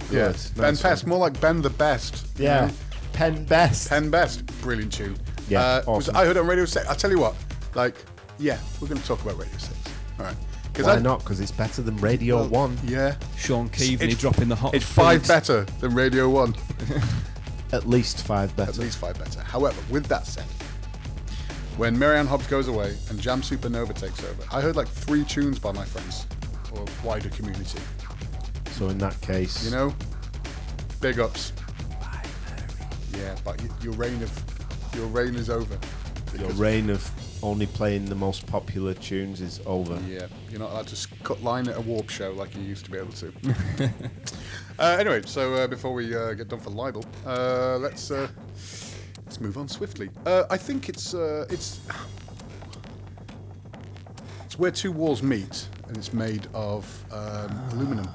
[0.10, 2.28] Good, Ben nice Pest, more like Ben the Best.
[2.40, 2.74] you Yeah, know?
[3.14, 3.90] Pen Best.
[3.90, 5.18] Penn Best, brilliant tune.
[5.50, 6.88] Yeah, uh, was- I heard on Radio Six.
[6.88, 7.36] I tell you what,
[7.76, 7.96] like,
[8.40, 9.76] yeah, we're going to talk about Radio Six.
[10.20, 10.36] All right,
[10.86, 11.20] Why I, not?
[11.20, 12.80] Because it's better than Radio well, 1.
[12.86, 14.74] Yeah, Shaun Keaveny It's- dropping the hot.
[14.76, 15.28] it's five beats.
[15.28, 16.56] better than Radio One.
[17.74, 18.70] At least five better.
[18.72, 19.42] At least five better.
[19.42, 20.46] However, with that said,
[21.76, 25.24] when Mary Anne Hobbs goes away and Jam Supernova takes over, I heard like three
[25.26, 26.26] tunes by my friends
[26.74, 27.80] or wider community.
[28.72, 29.96] So in that case, You know,
[31.02, 31.52] big ups.
[33.18, 34.32] Yeah, but your reign of
[34.96, 35.78] your reign is over.
[36.40, 37.02] your reign of
[37.44, 40.00] only playing the most popular tunes is over.
[40.08, 42.92] Yeah, you're not allowed to cut line at a warp show like you used to
[42.92, 43.32] be able to.
[44.80, 48.28] uh, anyway, so uh, before we uh, get done for libel, uh, let's uh,
[49.26, 50.10] let's move on swiftly.
[50.26, 51.80] Uh, I think it's uh, it's
[54.46, 58.08] it's where two walls meet, and it's made of um, aluminum.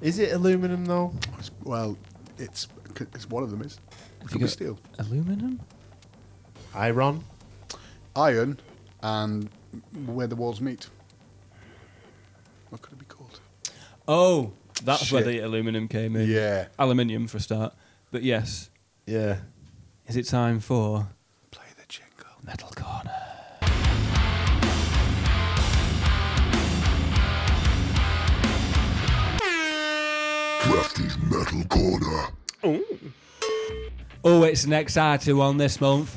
[0.00, 1.12] Is it aluminum though?
[1.38, 1.96] It's- well,
[2.38, 2.68] it's
[3.00, 3.74] it's one of them is.
[4.20, 5.60] It you could be steel, Aluminum?
[6.74, 7.22] Iron?
[8.16, 8.60] Iron,
[9.02, 9.48] and
[10.06, 10.88] where the walls meet.
[12.70, 13.40] What could it be called?
[14.06, 14.52] Oh,
[14.84, 15.32] that's where Shit.
[15.32, 16.28] the aluminum came in.
[16.28, 16.66] Yeah.
[16.78, 17.74] Aluminium for a start.
[18.10, 18.70] But yes,
[19.06, 19.38] Yeah.
[20.06, 21.08] is it time for
[21.50, 22.26] Play the jingle.
[22.44, 23.10] Metal Corner?
[30.60, 32.28] Krafty's Metal Corner.
[32.62, 32.82] Oh,
[34.26, 36.16] Oh, it's an exciting one this month.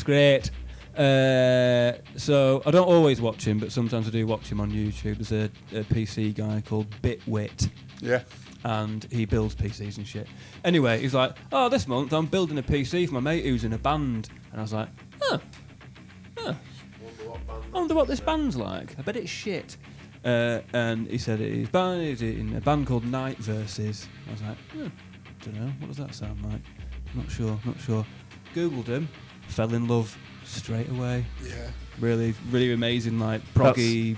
[0.00, 0.50] It's great.
[0.96, 5.18] Uh, so I don't always watch him, but sometimes I do watch him on YouTube.
[5.18, 7.68] There's a, a PC guy called Bitwit,
[8.00, 8.22] Yeah.
[8.64, 10.26] and he builds PCs and shit.
[10.64, 13.74] Anyway, he's like, "Oh, this month I'm building a PC for my mate who's in
[13.74, 14.88] a band," and I was like,
[15.20, 15.38] "Huh,
[16.38, 16.54] huh.
[17.74, 18.98] I wonder what this band's like.
[18.98, 19.76] I bet it's shit."
[20.24, 24.08] Uh, and he said his band is in a band called Night Verses.
[24.28, 24.88] I was like, huh,
[25.44, 25.72] don't know.
[25.80, 26.62] What does that sound like?
[27.14, 27.58] Not sure.
[27.66, 28.06] Not sure.
[28.54, 29.06] Googled him.
[29.50, 31.24] Fell in love straight away.
[31.44, 31.70] Yeah.
[31.98, 33.18] Really, really amazing.
[33.18, 34.16] Like proggy,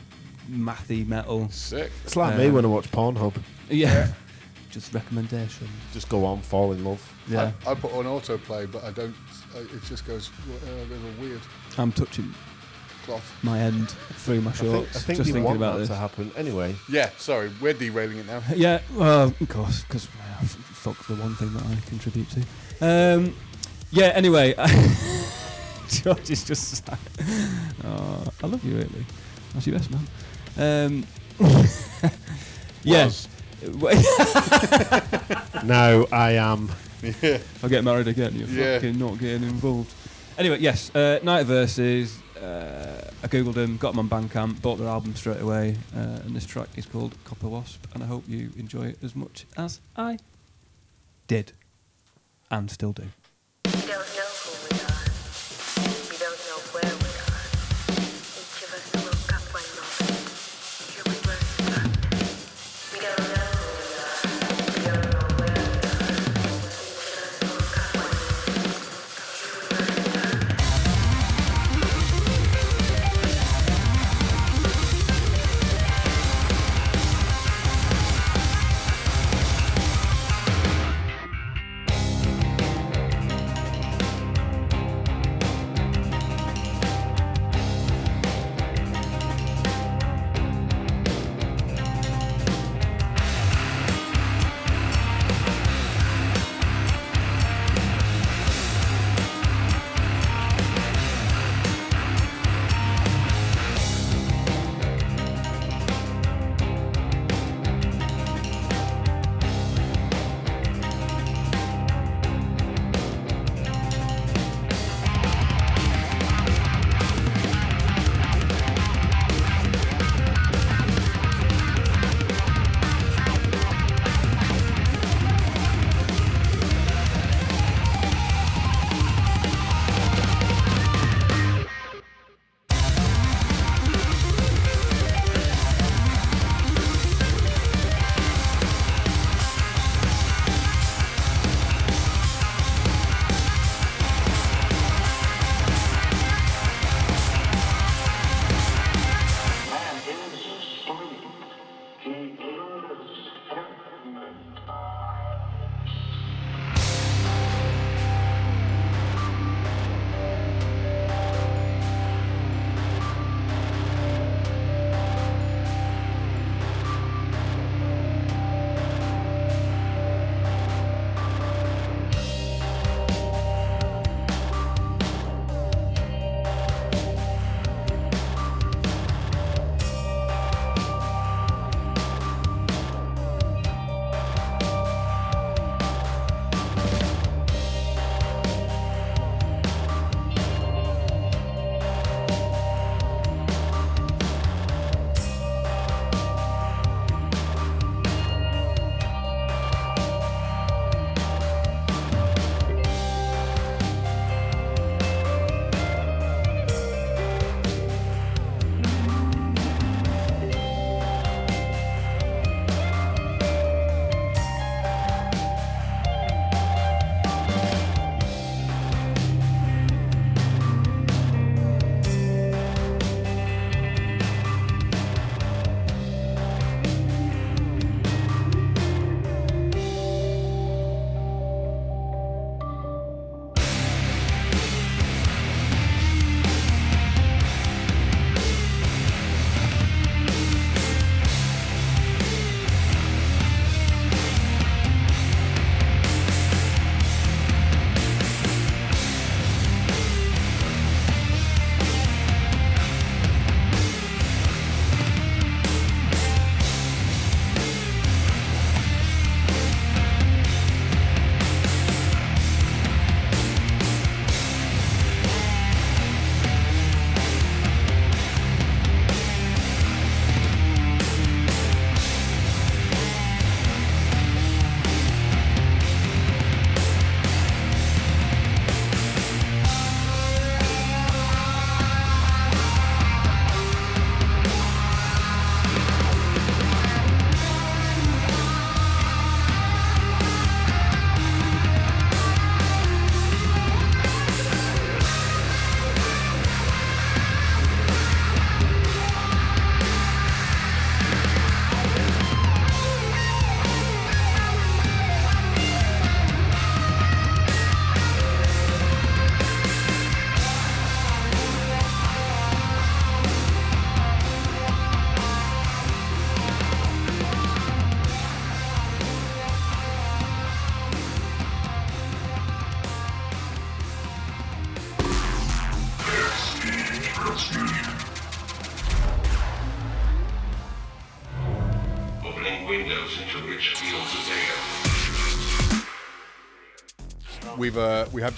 [0.51, 1.49] mathy metal.
[1.51, 1.91] Sick.
[2.05, 3.35] It's like me Um, when I watch Pornhub.
[3.69, 4.09] Yeah.
[4.71, 5.69] Just recommendation.
[5.93, 7.03] Just go on, fall in love.
[7.29, 7.53] Yeah.
[7.67, 9.15] I, I put on autoplay, but I don't.
[9.55, 11.41] Uh, it just goes uh, a little weird.
[11.77, 12.33] I'm touching
[13.05, 13.35] Cloth.
[13.43, 14.97] my end through my I think, shorts.
[14.97, 15.89] I think just you thinking want about that this.
[15.89, 16.33] to happen.
[16.39, 17.11] Anyway, Yeah.
[17.19, 18.41] Sorry, we're derailing it now.
[18.57, 20.07] Yeah, well, of course, because
[20.47, 22.41] fuck the one thing that I contribute to.
[22.81, 23.35] Um,
[23.91, 24.55] yeah, anyway,
[26.03, 26.99] George is just like,
[27.85, 29.05] oh, I love you, Italy.
[29.55, 30.07] That's your best man.
[30.57, 31.07] Um,
[32.83, 33.29] yes.
[35.65, 36.71] no, I am.
[37.03, 38.77] If I get married again, you're Yeah.
[38.79, 39.93] fucking not getting involved.
[40.39, 42.19] Anyway, yes, uh, Night Verses.
[42.41, 46.35] Uh, I googled them, got them on Bandcamp, bought their album straight away, uh, and
[46.35, 49.81] this track is called Copper Wasp, and I hope you enjoy it as much as
[49.97, 50.19] I
[51.29, 51.53] did,
[52.51, 53.05] and still do.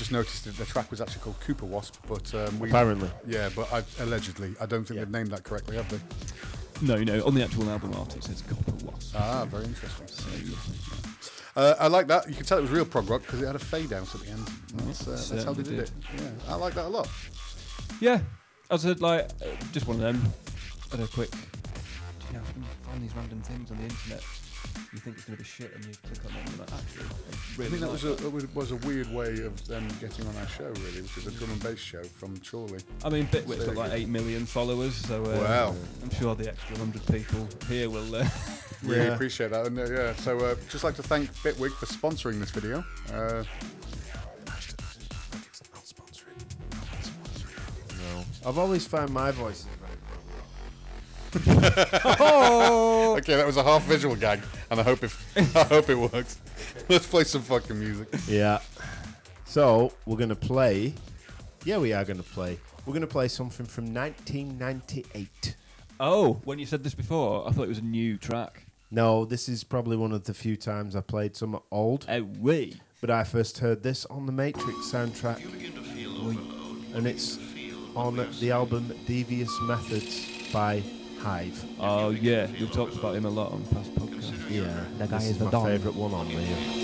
[0.05, 3.09] Just noticed that the track was actually called Cooper Wasp, but um, we Apparently.
[3.27, 5.05] yeah, but I, allegedly, I don't think Yeah.
[5.05, 5.99] they've named that correctly, have they?
[6.87, 7.25] No, no.
[7.25, 9.15] On the actual album art, it says Copper Wasp.
[9.17, 10.07] Ah, very interesting.
[11.57, 12.29] Uh, I like that.
[12.29, 14.21] You could tell it was real prog rock because it had a fade out at
[14.21, 14.47] the end.
[14.75, 15.91] That's, uh, that's how they certainly did it.
[16.19, 17.09] Yeah, I like that a lot.
[18.01, 18.21] Yeah,
[18.71, 20.21] as I said, like uh, just one of them.
[20.91, 21.31] Had a quick.
[22.31, 24.23] You know, when you find these random things on the internet,
[24.93, 27.05] you think it's gonna be shit, and you click on it, and you're like, actually,
[27.05, 29.67] I I really think that like was a, it was- was a weird way of
[29.67, 32.81] them getting on our show, really, which is a drum and bass show from Chorley.
[33.05, 35.75] I mean, Bitwit's got like eight million followers, so uh, Wow.
[36.03, 38.15] I'm sure the extra hundred people here will.
[38.15, 38.29] Uh,
[38.83, 39.15] Really Yeah.
[39.15, 39.65] appreciate that.
[39.67, 42.85] And uh, yeah, so uh, just like to thank Bitwit for sponsoring this video.
[43.15, 43.43] Uh,
[47.99, 48.25] No.
[48.47, 49.65] I've always found my voice
[51.37, 52.65] is very
[53.19, 55.15] okay, that was a half visual gag, and I hope it,
[55.57, 56.39] I hope it works.
[56.89, 58.09] Let's play some fucking music.
[58.27, 58.61] Yeah.
[59.45, 60.95] So we're gonna play.
[61.65, 62.59] Yeah, we are gonna play.
[62.87, 65.57] We're gonna play something from 1998.
[66.01, 68.67] oh, when you said this before, I thought it was a new track.
[68.91, 72.07] No, this is probably one of the few times I played some old.
[72.09, 72.77] Oh, we.
[73.01, 75.43] But I first heard this on the Matrix soundtrack,
[76.95, 77.39] and it's
[77.97, 80.83] on the album Devious Methods by
[81.25, 81.65] Hive.
[81.81, 84.51] Oh yeah, we've talked about him a lot on past podcasts.
[84.51, 86.84] Yeah, The guy this is is the my favourite one on there.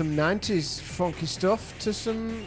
[0.00, 2.46] Some 90s funky stuff to some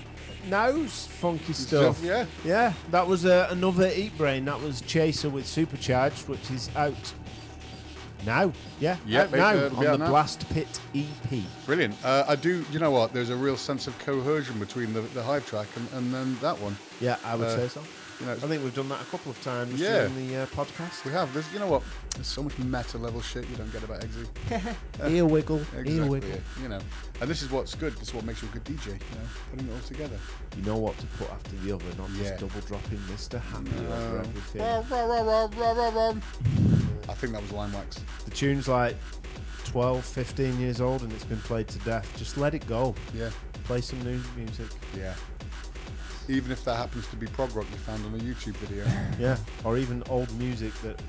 [0.50, 1.98] now's funky stuff.
[2.00, 2.26] Stuff, yeah.
[2.44, 4.46] Yeah, that was uh, another Eatbrain.
[4.46, 7.14] That was Chaser with Supercharged, which is out
[8.26, 8.52] now.
[8.80, 10.08] Yeah, Yeah, now uh, on the now.
[10.08, 11.44] Blast Pit EP.
[11.68, 11.94] Brilliant.
[12.04, 12.66] Uh, I do.
[12.72, 13.14] You know what?
[13.14, 16.58] There's a real sense of cohesion between the, the Hive track and, and then that
[16.60, 16.76] one.
[17.00, 17.84] Yeah, I would Uh, say so.
[18.24, 20.08] You know, I think we've done that a couple of times Yeah.
[20.08, 21.04] during the uh, podcast.
[21.04, 21.34] we have.
[21.34, 21.52] There's.
[21.52, 21.84] You know what?
[22.16, 24.28] There's so much meta level shit you don't get about Eggsy.
[25.10, 26.10] Ear wiggle, ear Exactly.
[26.10, 26.30] wiggle.
[26.32, 26.80] it, You know.
[27.20, 27.94] And this is what's good.
[27.98, 28.86] This is what makes you a good DJ.
[28.88, 30.18] You know, putting it all together.
[30.56, 32.30] You know what to put after the other, not Yeah.
[32.30, 33.42] just double dropping Mr.
[33.42, 34.62] Happy over everything.
[37.10, 38.00] I think that was Limewax.
[38.26, 38.96] The tune's like
[39.66, 42.10] 12, 15 years old and it's been played to death.
[42.18, 42.96] Just let it go.
[43.14, 43.30] Yeah.
[43.66, 44.68] Play some new music.
[44.98, 45.14] Yeah.
[46.30, 48.86] Even if that happens to be prog rock you found on a YouTube video.
[49.20, 49.38] Yeah.
[49.64, 51.00] Or even old music that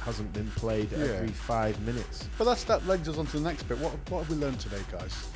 [0.00, 0.98] hasn't been played Yeah.
[1.04, 2.28] every five minutes.
[2.38, 3.78] but that's that leads us on to the next bit.
[3.78, 5.28] What what have we learned today, guys?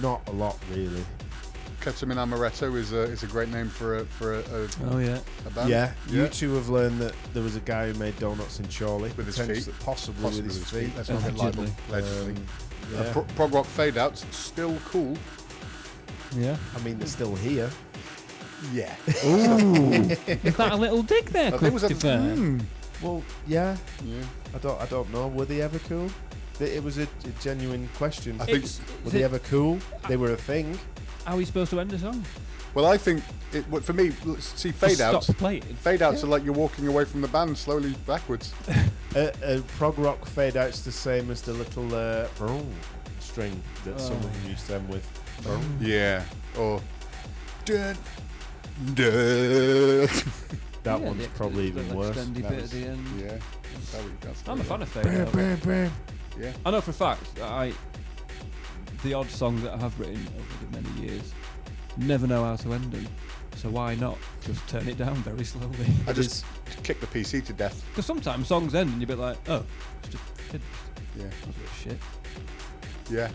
[0.00, 1.04] Not a lot, really.
[1.80, 5.20] Ketamine Amaretto is a is a great name for a for a, a, Oh yeah.
[5.46, 5.70] a band.
[5.70, 5.92] Yeah.
[6.08, 9.10] You two have learned that there was a guy who made donuts in Chorley.
[9.16, 9.74] With his potentially- feet.
[9.84, 10.96] Possibly, Possibly with his feet.
[10.96, 11.66] Let's not get Allegedly.
[11.66, 11.76] libeled.
[11.88, 12.32] Allegedly.
[12.34, 12.44] Um,
[12.96, 13.12] Uh, yeah.
[13.12, 15.16] pro- prog rock fade outs still cool.
[16.34, 16.56] Yeah.
[16.76, 17.70] I mean, they're still here.
[18.72, 18.94] Yeah.
[19.24, 19.92] Ooh,
[20.26, 22.18] Is that a little dig there, I think it was a, Christopher?
[22.18, 22.62] mm,
[23.02, 23.76] Well, yeah.
[24.04, 24.22] yeah.
[24.54, 24.80] I don't.
[24.80, 25.28] I don't know.
[25.28, 26.10] Were they ever cool?
[26.60, 28.40] It it was a, a genuine question.
[28.40, 28.58] I think.
[28.58, 29.78] It's- Were is they it- ever cool?
[30.08, 30.78] They were a thing.
[31.24, 32.24] How are we supposed to end a song?
[32.78, 35.24] Well, I think it, for me, see fade Just outs.
[35.26, 35.62] Stop playing.
[35.62, 38.54] Fade outs are like you're walking away from the band slowly backwards.
[39.16, 42.28] A, a prog rock fade out's the same as the little uh,
[43.18, 43.98] string that Oh.
[43.98, 45.04] someone used them with.
[45.80, 46.22] Yeah.
[46.56, 46.80] Or.
[47.64, 47.96] Dun,
[48.94, 50.08] dun.
[50.84, 52.16] That Yeah, one's the- probably the even worse.
[52.16, 53.06] bit was- at the end.
[53.20, 53.38] Yeah.
[53.74, 55.90] That's how we- that's how I'm a fan of fade out.
[56.38, 56.52] Yeah.
[56.64, 57.72] I know for a fact I,
[59.02, 61.32] the odd song that I have written over the many years,
[61.98, 63.06] never know how to end them.
[63.56, 65.86] So why not just turn it down very slowly?
[66.06, 66.44] I just
[66.84, 67.84] kick the PC to death.
[67.90, 69.64] Because sometimes songs end and you're a bit like, oh,
[70.00, 70.66] it's just finished.
[71.16, 71.24] Yeah.
[71.24, 71.98] That was a bit shit.
[73.10, 73.30] Yeah.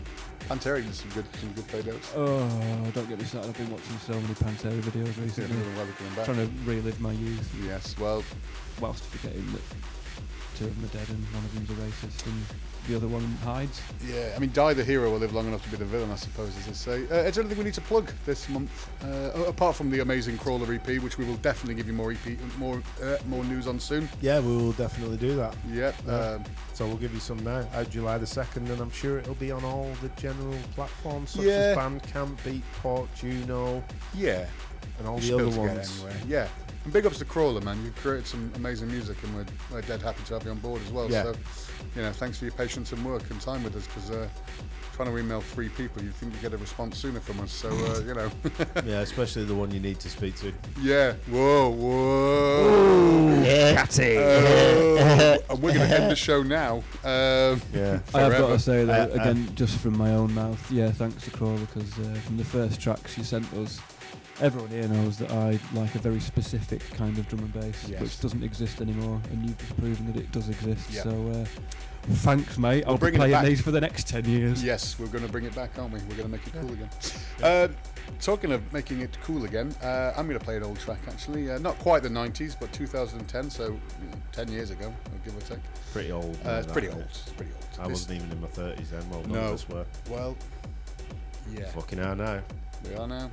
[0.48, 2.12] Pantera did some good, some good outs.
[2.16, 3.50] Oh, don't get me started.
[3.50, 5.56] I've been watching so many Pantera videos recently.
[5.56, 6.26] another one coming back.
[6.26, 7.98] Trying to relive my youth Yes.
[7.98, 8.24] Well,
[8.80, 9.62] whilst forgetting that
[10.56, 12.46] two of them are dead and one of them's a racist and
[12.88, 13.82] the other one hides.
[14.06, 16.16] Yeah, I mean, Die the hero will live long enough to be the villain, I
[16.16, 17.04] suppose, as they say.
[17.10, 20.38] Uh, is there anything we need to plug this month, uh, apart from the amazing
[20.38, 23.80] Crawler EP, which we will definitely give you more EP, more uh, more news on
[23.80, 24.10] soon.
[24.22, 25.56] Yeah, we will definitely do that.
[25.72, 25.96] Yep.
[26.08, 26.14] Yeah.
[26.14, 29.36] Um, So we'll give you some now, out July the 2nd, and I'm sure it'll
[29.36, 31.54] be on all the general platforms such Yeah.
[31.54, 33.84] as Bandcamp, Beatport, Juno,
[34.16, 34.48] yeah.
[34.98, 36.00] and all We the should be other able to get ones.
[36.04, 36.22] Anywhere.
[36.28, 36.48] Yeah.
[36.84, 37.82] And big ups to Crawler, man.
[37.86, 40.82] You've created some amazing music, and we're, we're dead happy to have you on board
[40.86, 41.10] as well.
[41.12, 41.24] Yeah.
[41.24, 41.34] So,
[41.96, 44.28] you know, thanks for your patience and work and time with us, because uh,
[44.96, 47.52] trying to email three people, you'd think you'd get a response sooner from us.
[47.52, 48.32] So, uh, you know,
[48.86, 50.54] Yeah, especially the one you need to speak to.
[50.82, 51.14] yeah.
[51.30, 53.44] Whoa, whoa.
[53.74, 54.18] Catty.
[54.18, 56.78] Oh, and we're going to end the show now.
[57.04, 58.00] Um, Yeah.
[58.14, 60.92] I have got to say though, Uh, uh, again, just from my own mouth, yeah,
[60.92, 63.80] thanks to Crawler because uh, from the first tracks you sent us,
[64.42, 68.02] everyone here knows that I like a very specific kind of drum and bass, Yes.
[68.02, 70.90] which doesn't exist anymore, and you've just proven that it does exist.
[70.92, 71.04] Yeah.
[71.04, 71.46] So, uh,
[72.16, 72.84] thanks, mate.
[72.88, 74.64] I'll be bringing it playing these for the next ten years.
[74.64, 76.00] Yes, we're going to bring it back, aren't we?
[76.02, 76.90] We're going to make it cool again.
[77.42, 77.68] Uh,
[78.20, 81.52] talking of making it cool again, uh, I'm going to play an old track actually.
[81.52, 84.94] Uh, not quite the 90s, but 2010, so you know, 10 years ago,
[85.24, 85.60] give or take.
[85.94, 86.38] Pretty old.
[86.46, 87.02] Uh, it's pretty old.
[87.02, 87.64] It's pretty old.
[87.80, 89.10] I This- wasn't even in my 30s then.
[89.10, 89.36] Well, No.
[89.36, 89.86] none of us were.
[90.10, 90.36] Well,
[91.56, 92.42] yeah, Fucking hell now.
[92.84, 93.32] we are now.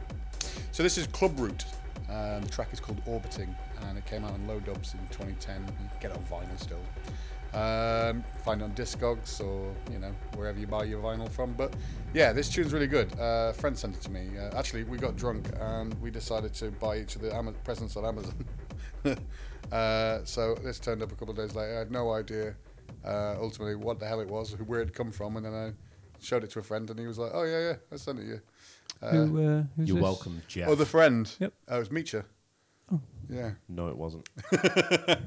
[0.73, 1.65] So this is Clubroot.
[2.09, 5.61] Um, the track is called Orbiting, and it came out on Lo Dubs in 2010.
[5.61, 6.81] You can get it on vinyl still.
[7.53, 11.53] Um, find it on Discogs or you know wherever you buy your vinyl from.
[11.55, 11.75] But
[12.15, 13.13] yeah, this tune's really good.
[13.19, 14.39] Uh, a friend sent it to me.
[14.39, 17.97] Uh, actually, we got drunk and we decided to buy each of the Ama- presents
[17.97, 18.47] on Amazon.
[19.73, 21.75] uh, so this turned up a couple of days later.
[21.75, 22.55] I had no idea
[23.05, 25.73] uh, ultimately what the hell it was, where it come from, and then I
[26.23, 28.23] showed it to a friend, and he was like, "Oh yeah, yeah, I sent it
[28.23, 28.41] to you."
[29.03, 30.03] Uh, Who, uh, who's You're this?
[30.03, 30.69] welcome, Jeff.
[30.69, 31.31] Oh, the friend.
[31.41, 31.53] Yep.
[31.69, 32.25] Oh, it was Meecha.
[33.29, 33.53] Yeah.
[33.69, 34.29] no, it wasn't.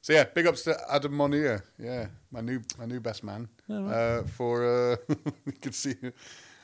[0.00, 1.64] So yeah, big ups to Adam Monir.
[1.78, 3.48] Yeah, my new my new best man.
[3.68, 4.96] Uh, for uh,
[5.44, 5.96] you can see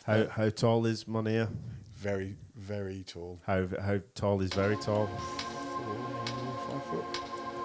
[0.07, 1.49] How how tall is Monir?
[1.97, 3.41] very very tall.
[3.45, 5.09] How how tall is very tall?
[5.09, 7.05] Four, five foot.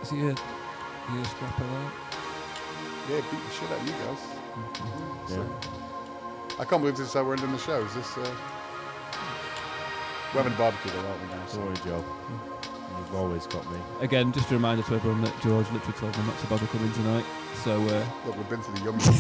[0.02, 0.40] Is he a, is
[1.14, 1.92] he a scrapper there?
[3.10, 5.30] Yeah, beat the shit out of you guys.
[5.30, 5.36] Yeah.
[5.36, 7.80] So, I can't believe this is how we're ending the show.
[7.86, 8.18] Is this?
[8.18, 8.36] Uh,
[10.34, 11.46] we're having a barbecue though, aren't we now?
[11.48, 12.04] Sorry, Joe.
[12.98, 13.80] You've always got me.
[14.02, 16.92] Again, just a reminder to everyone that George literally told me not to bother coming
[16.94, 17.26] tonight.
[17.64, 19.14] So uh, Look, we've been to the yum yum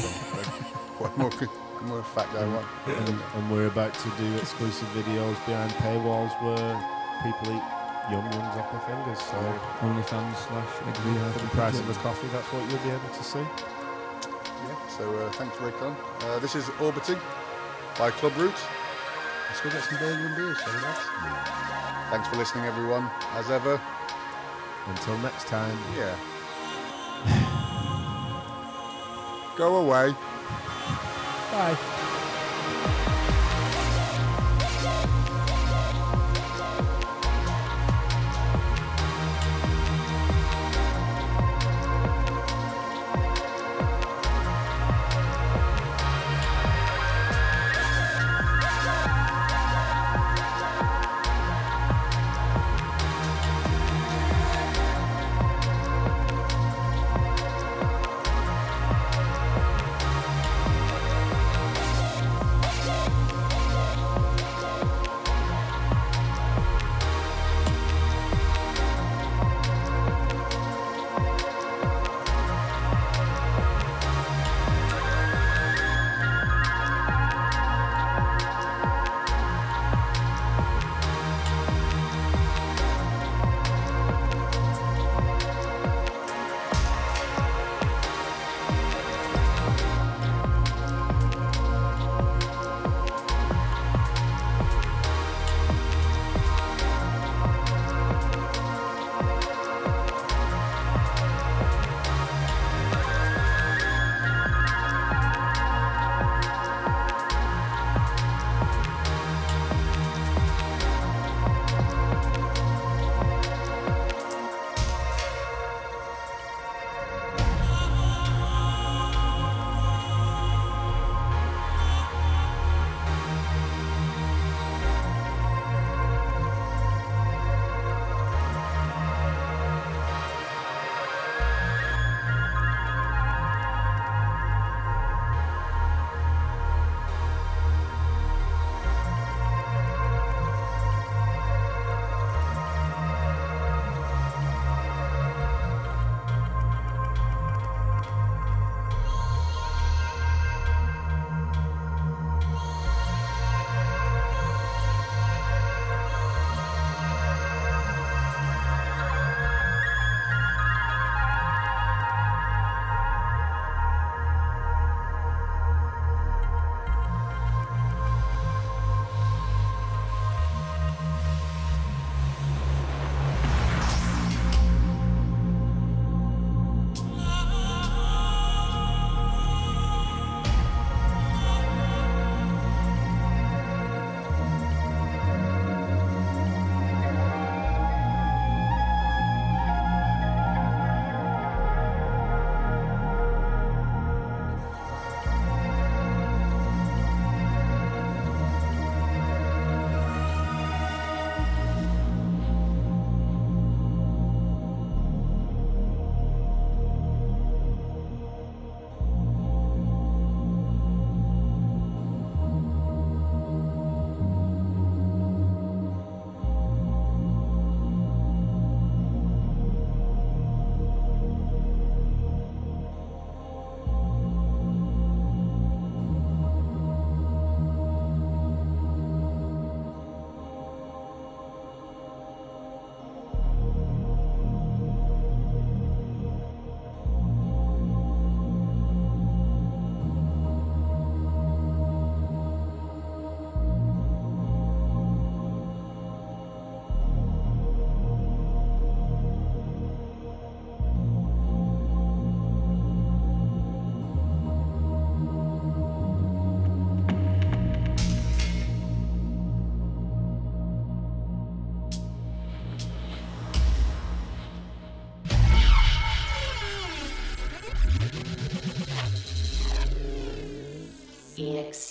[1.00, 2.68] what more, could- what more fact I want?
[2.88, 6.76] And, and we're about to do exclusive videos behind paywalls where
[7.24, 7.64] people eat
[8.12, 9.20] yum yums off their fingers.
[9.20, 9.38] So
[9.80, 13.40] OnlyFans slash for the price of a coffee, that's what you'll be able to see.
[13.40, 14.88] Yeah.
[14.90, 15.96] So uh, thanks, Raycon.
[16.24, 17.18] Uh, this is Orbiting
[17.98, 18.58] by Clubroot.
[19.50, 21.00] Let's go get some burger and beers, shall we, lads?
[22.12, 23.10] Thanks for listening, everyone.
[23.34, 23.82] As ever,
[24.88, 25.78] Until next time.
[25.98, 26.16] yeah.
[29.58, 30.16] Go away.
[31.52, 33.06] Bye.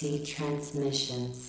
[0.01, 1.48] Transmissions.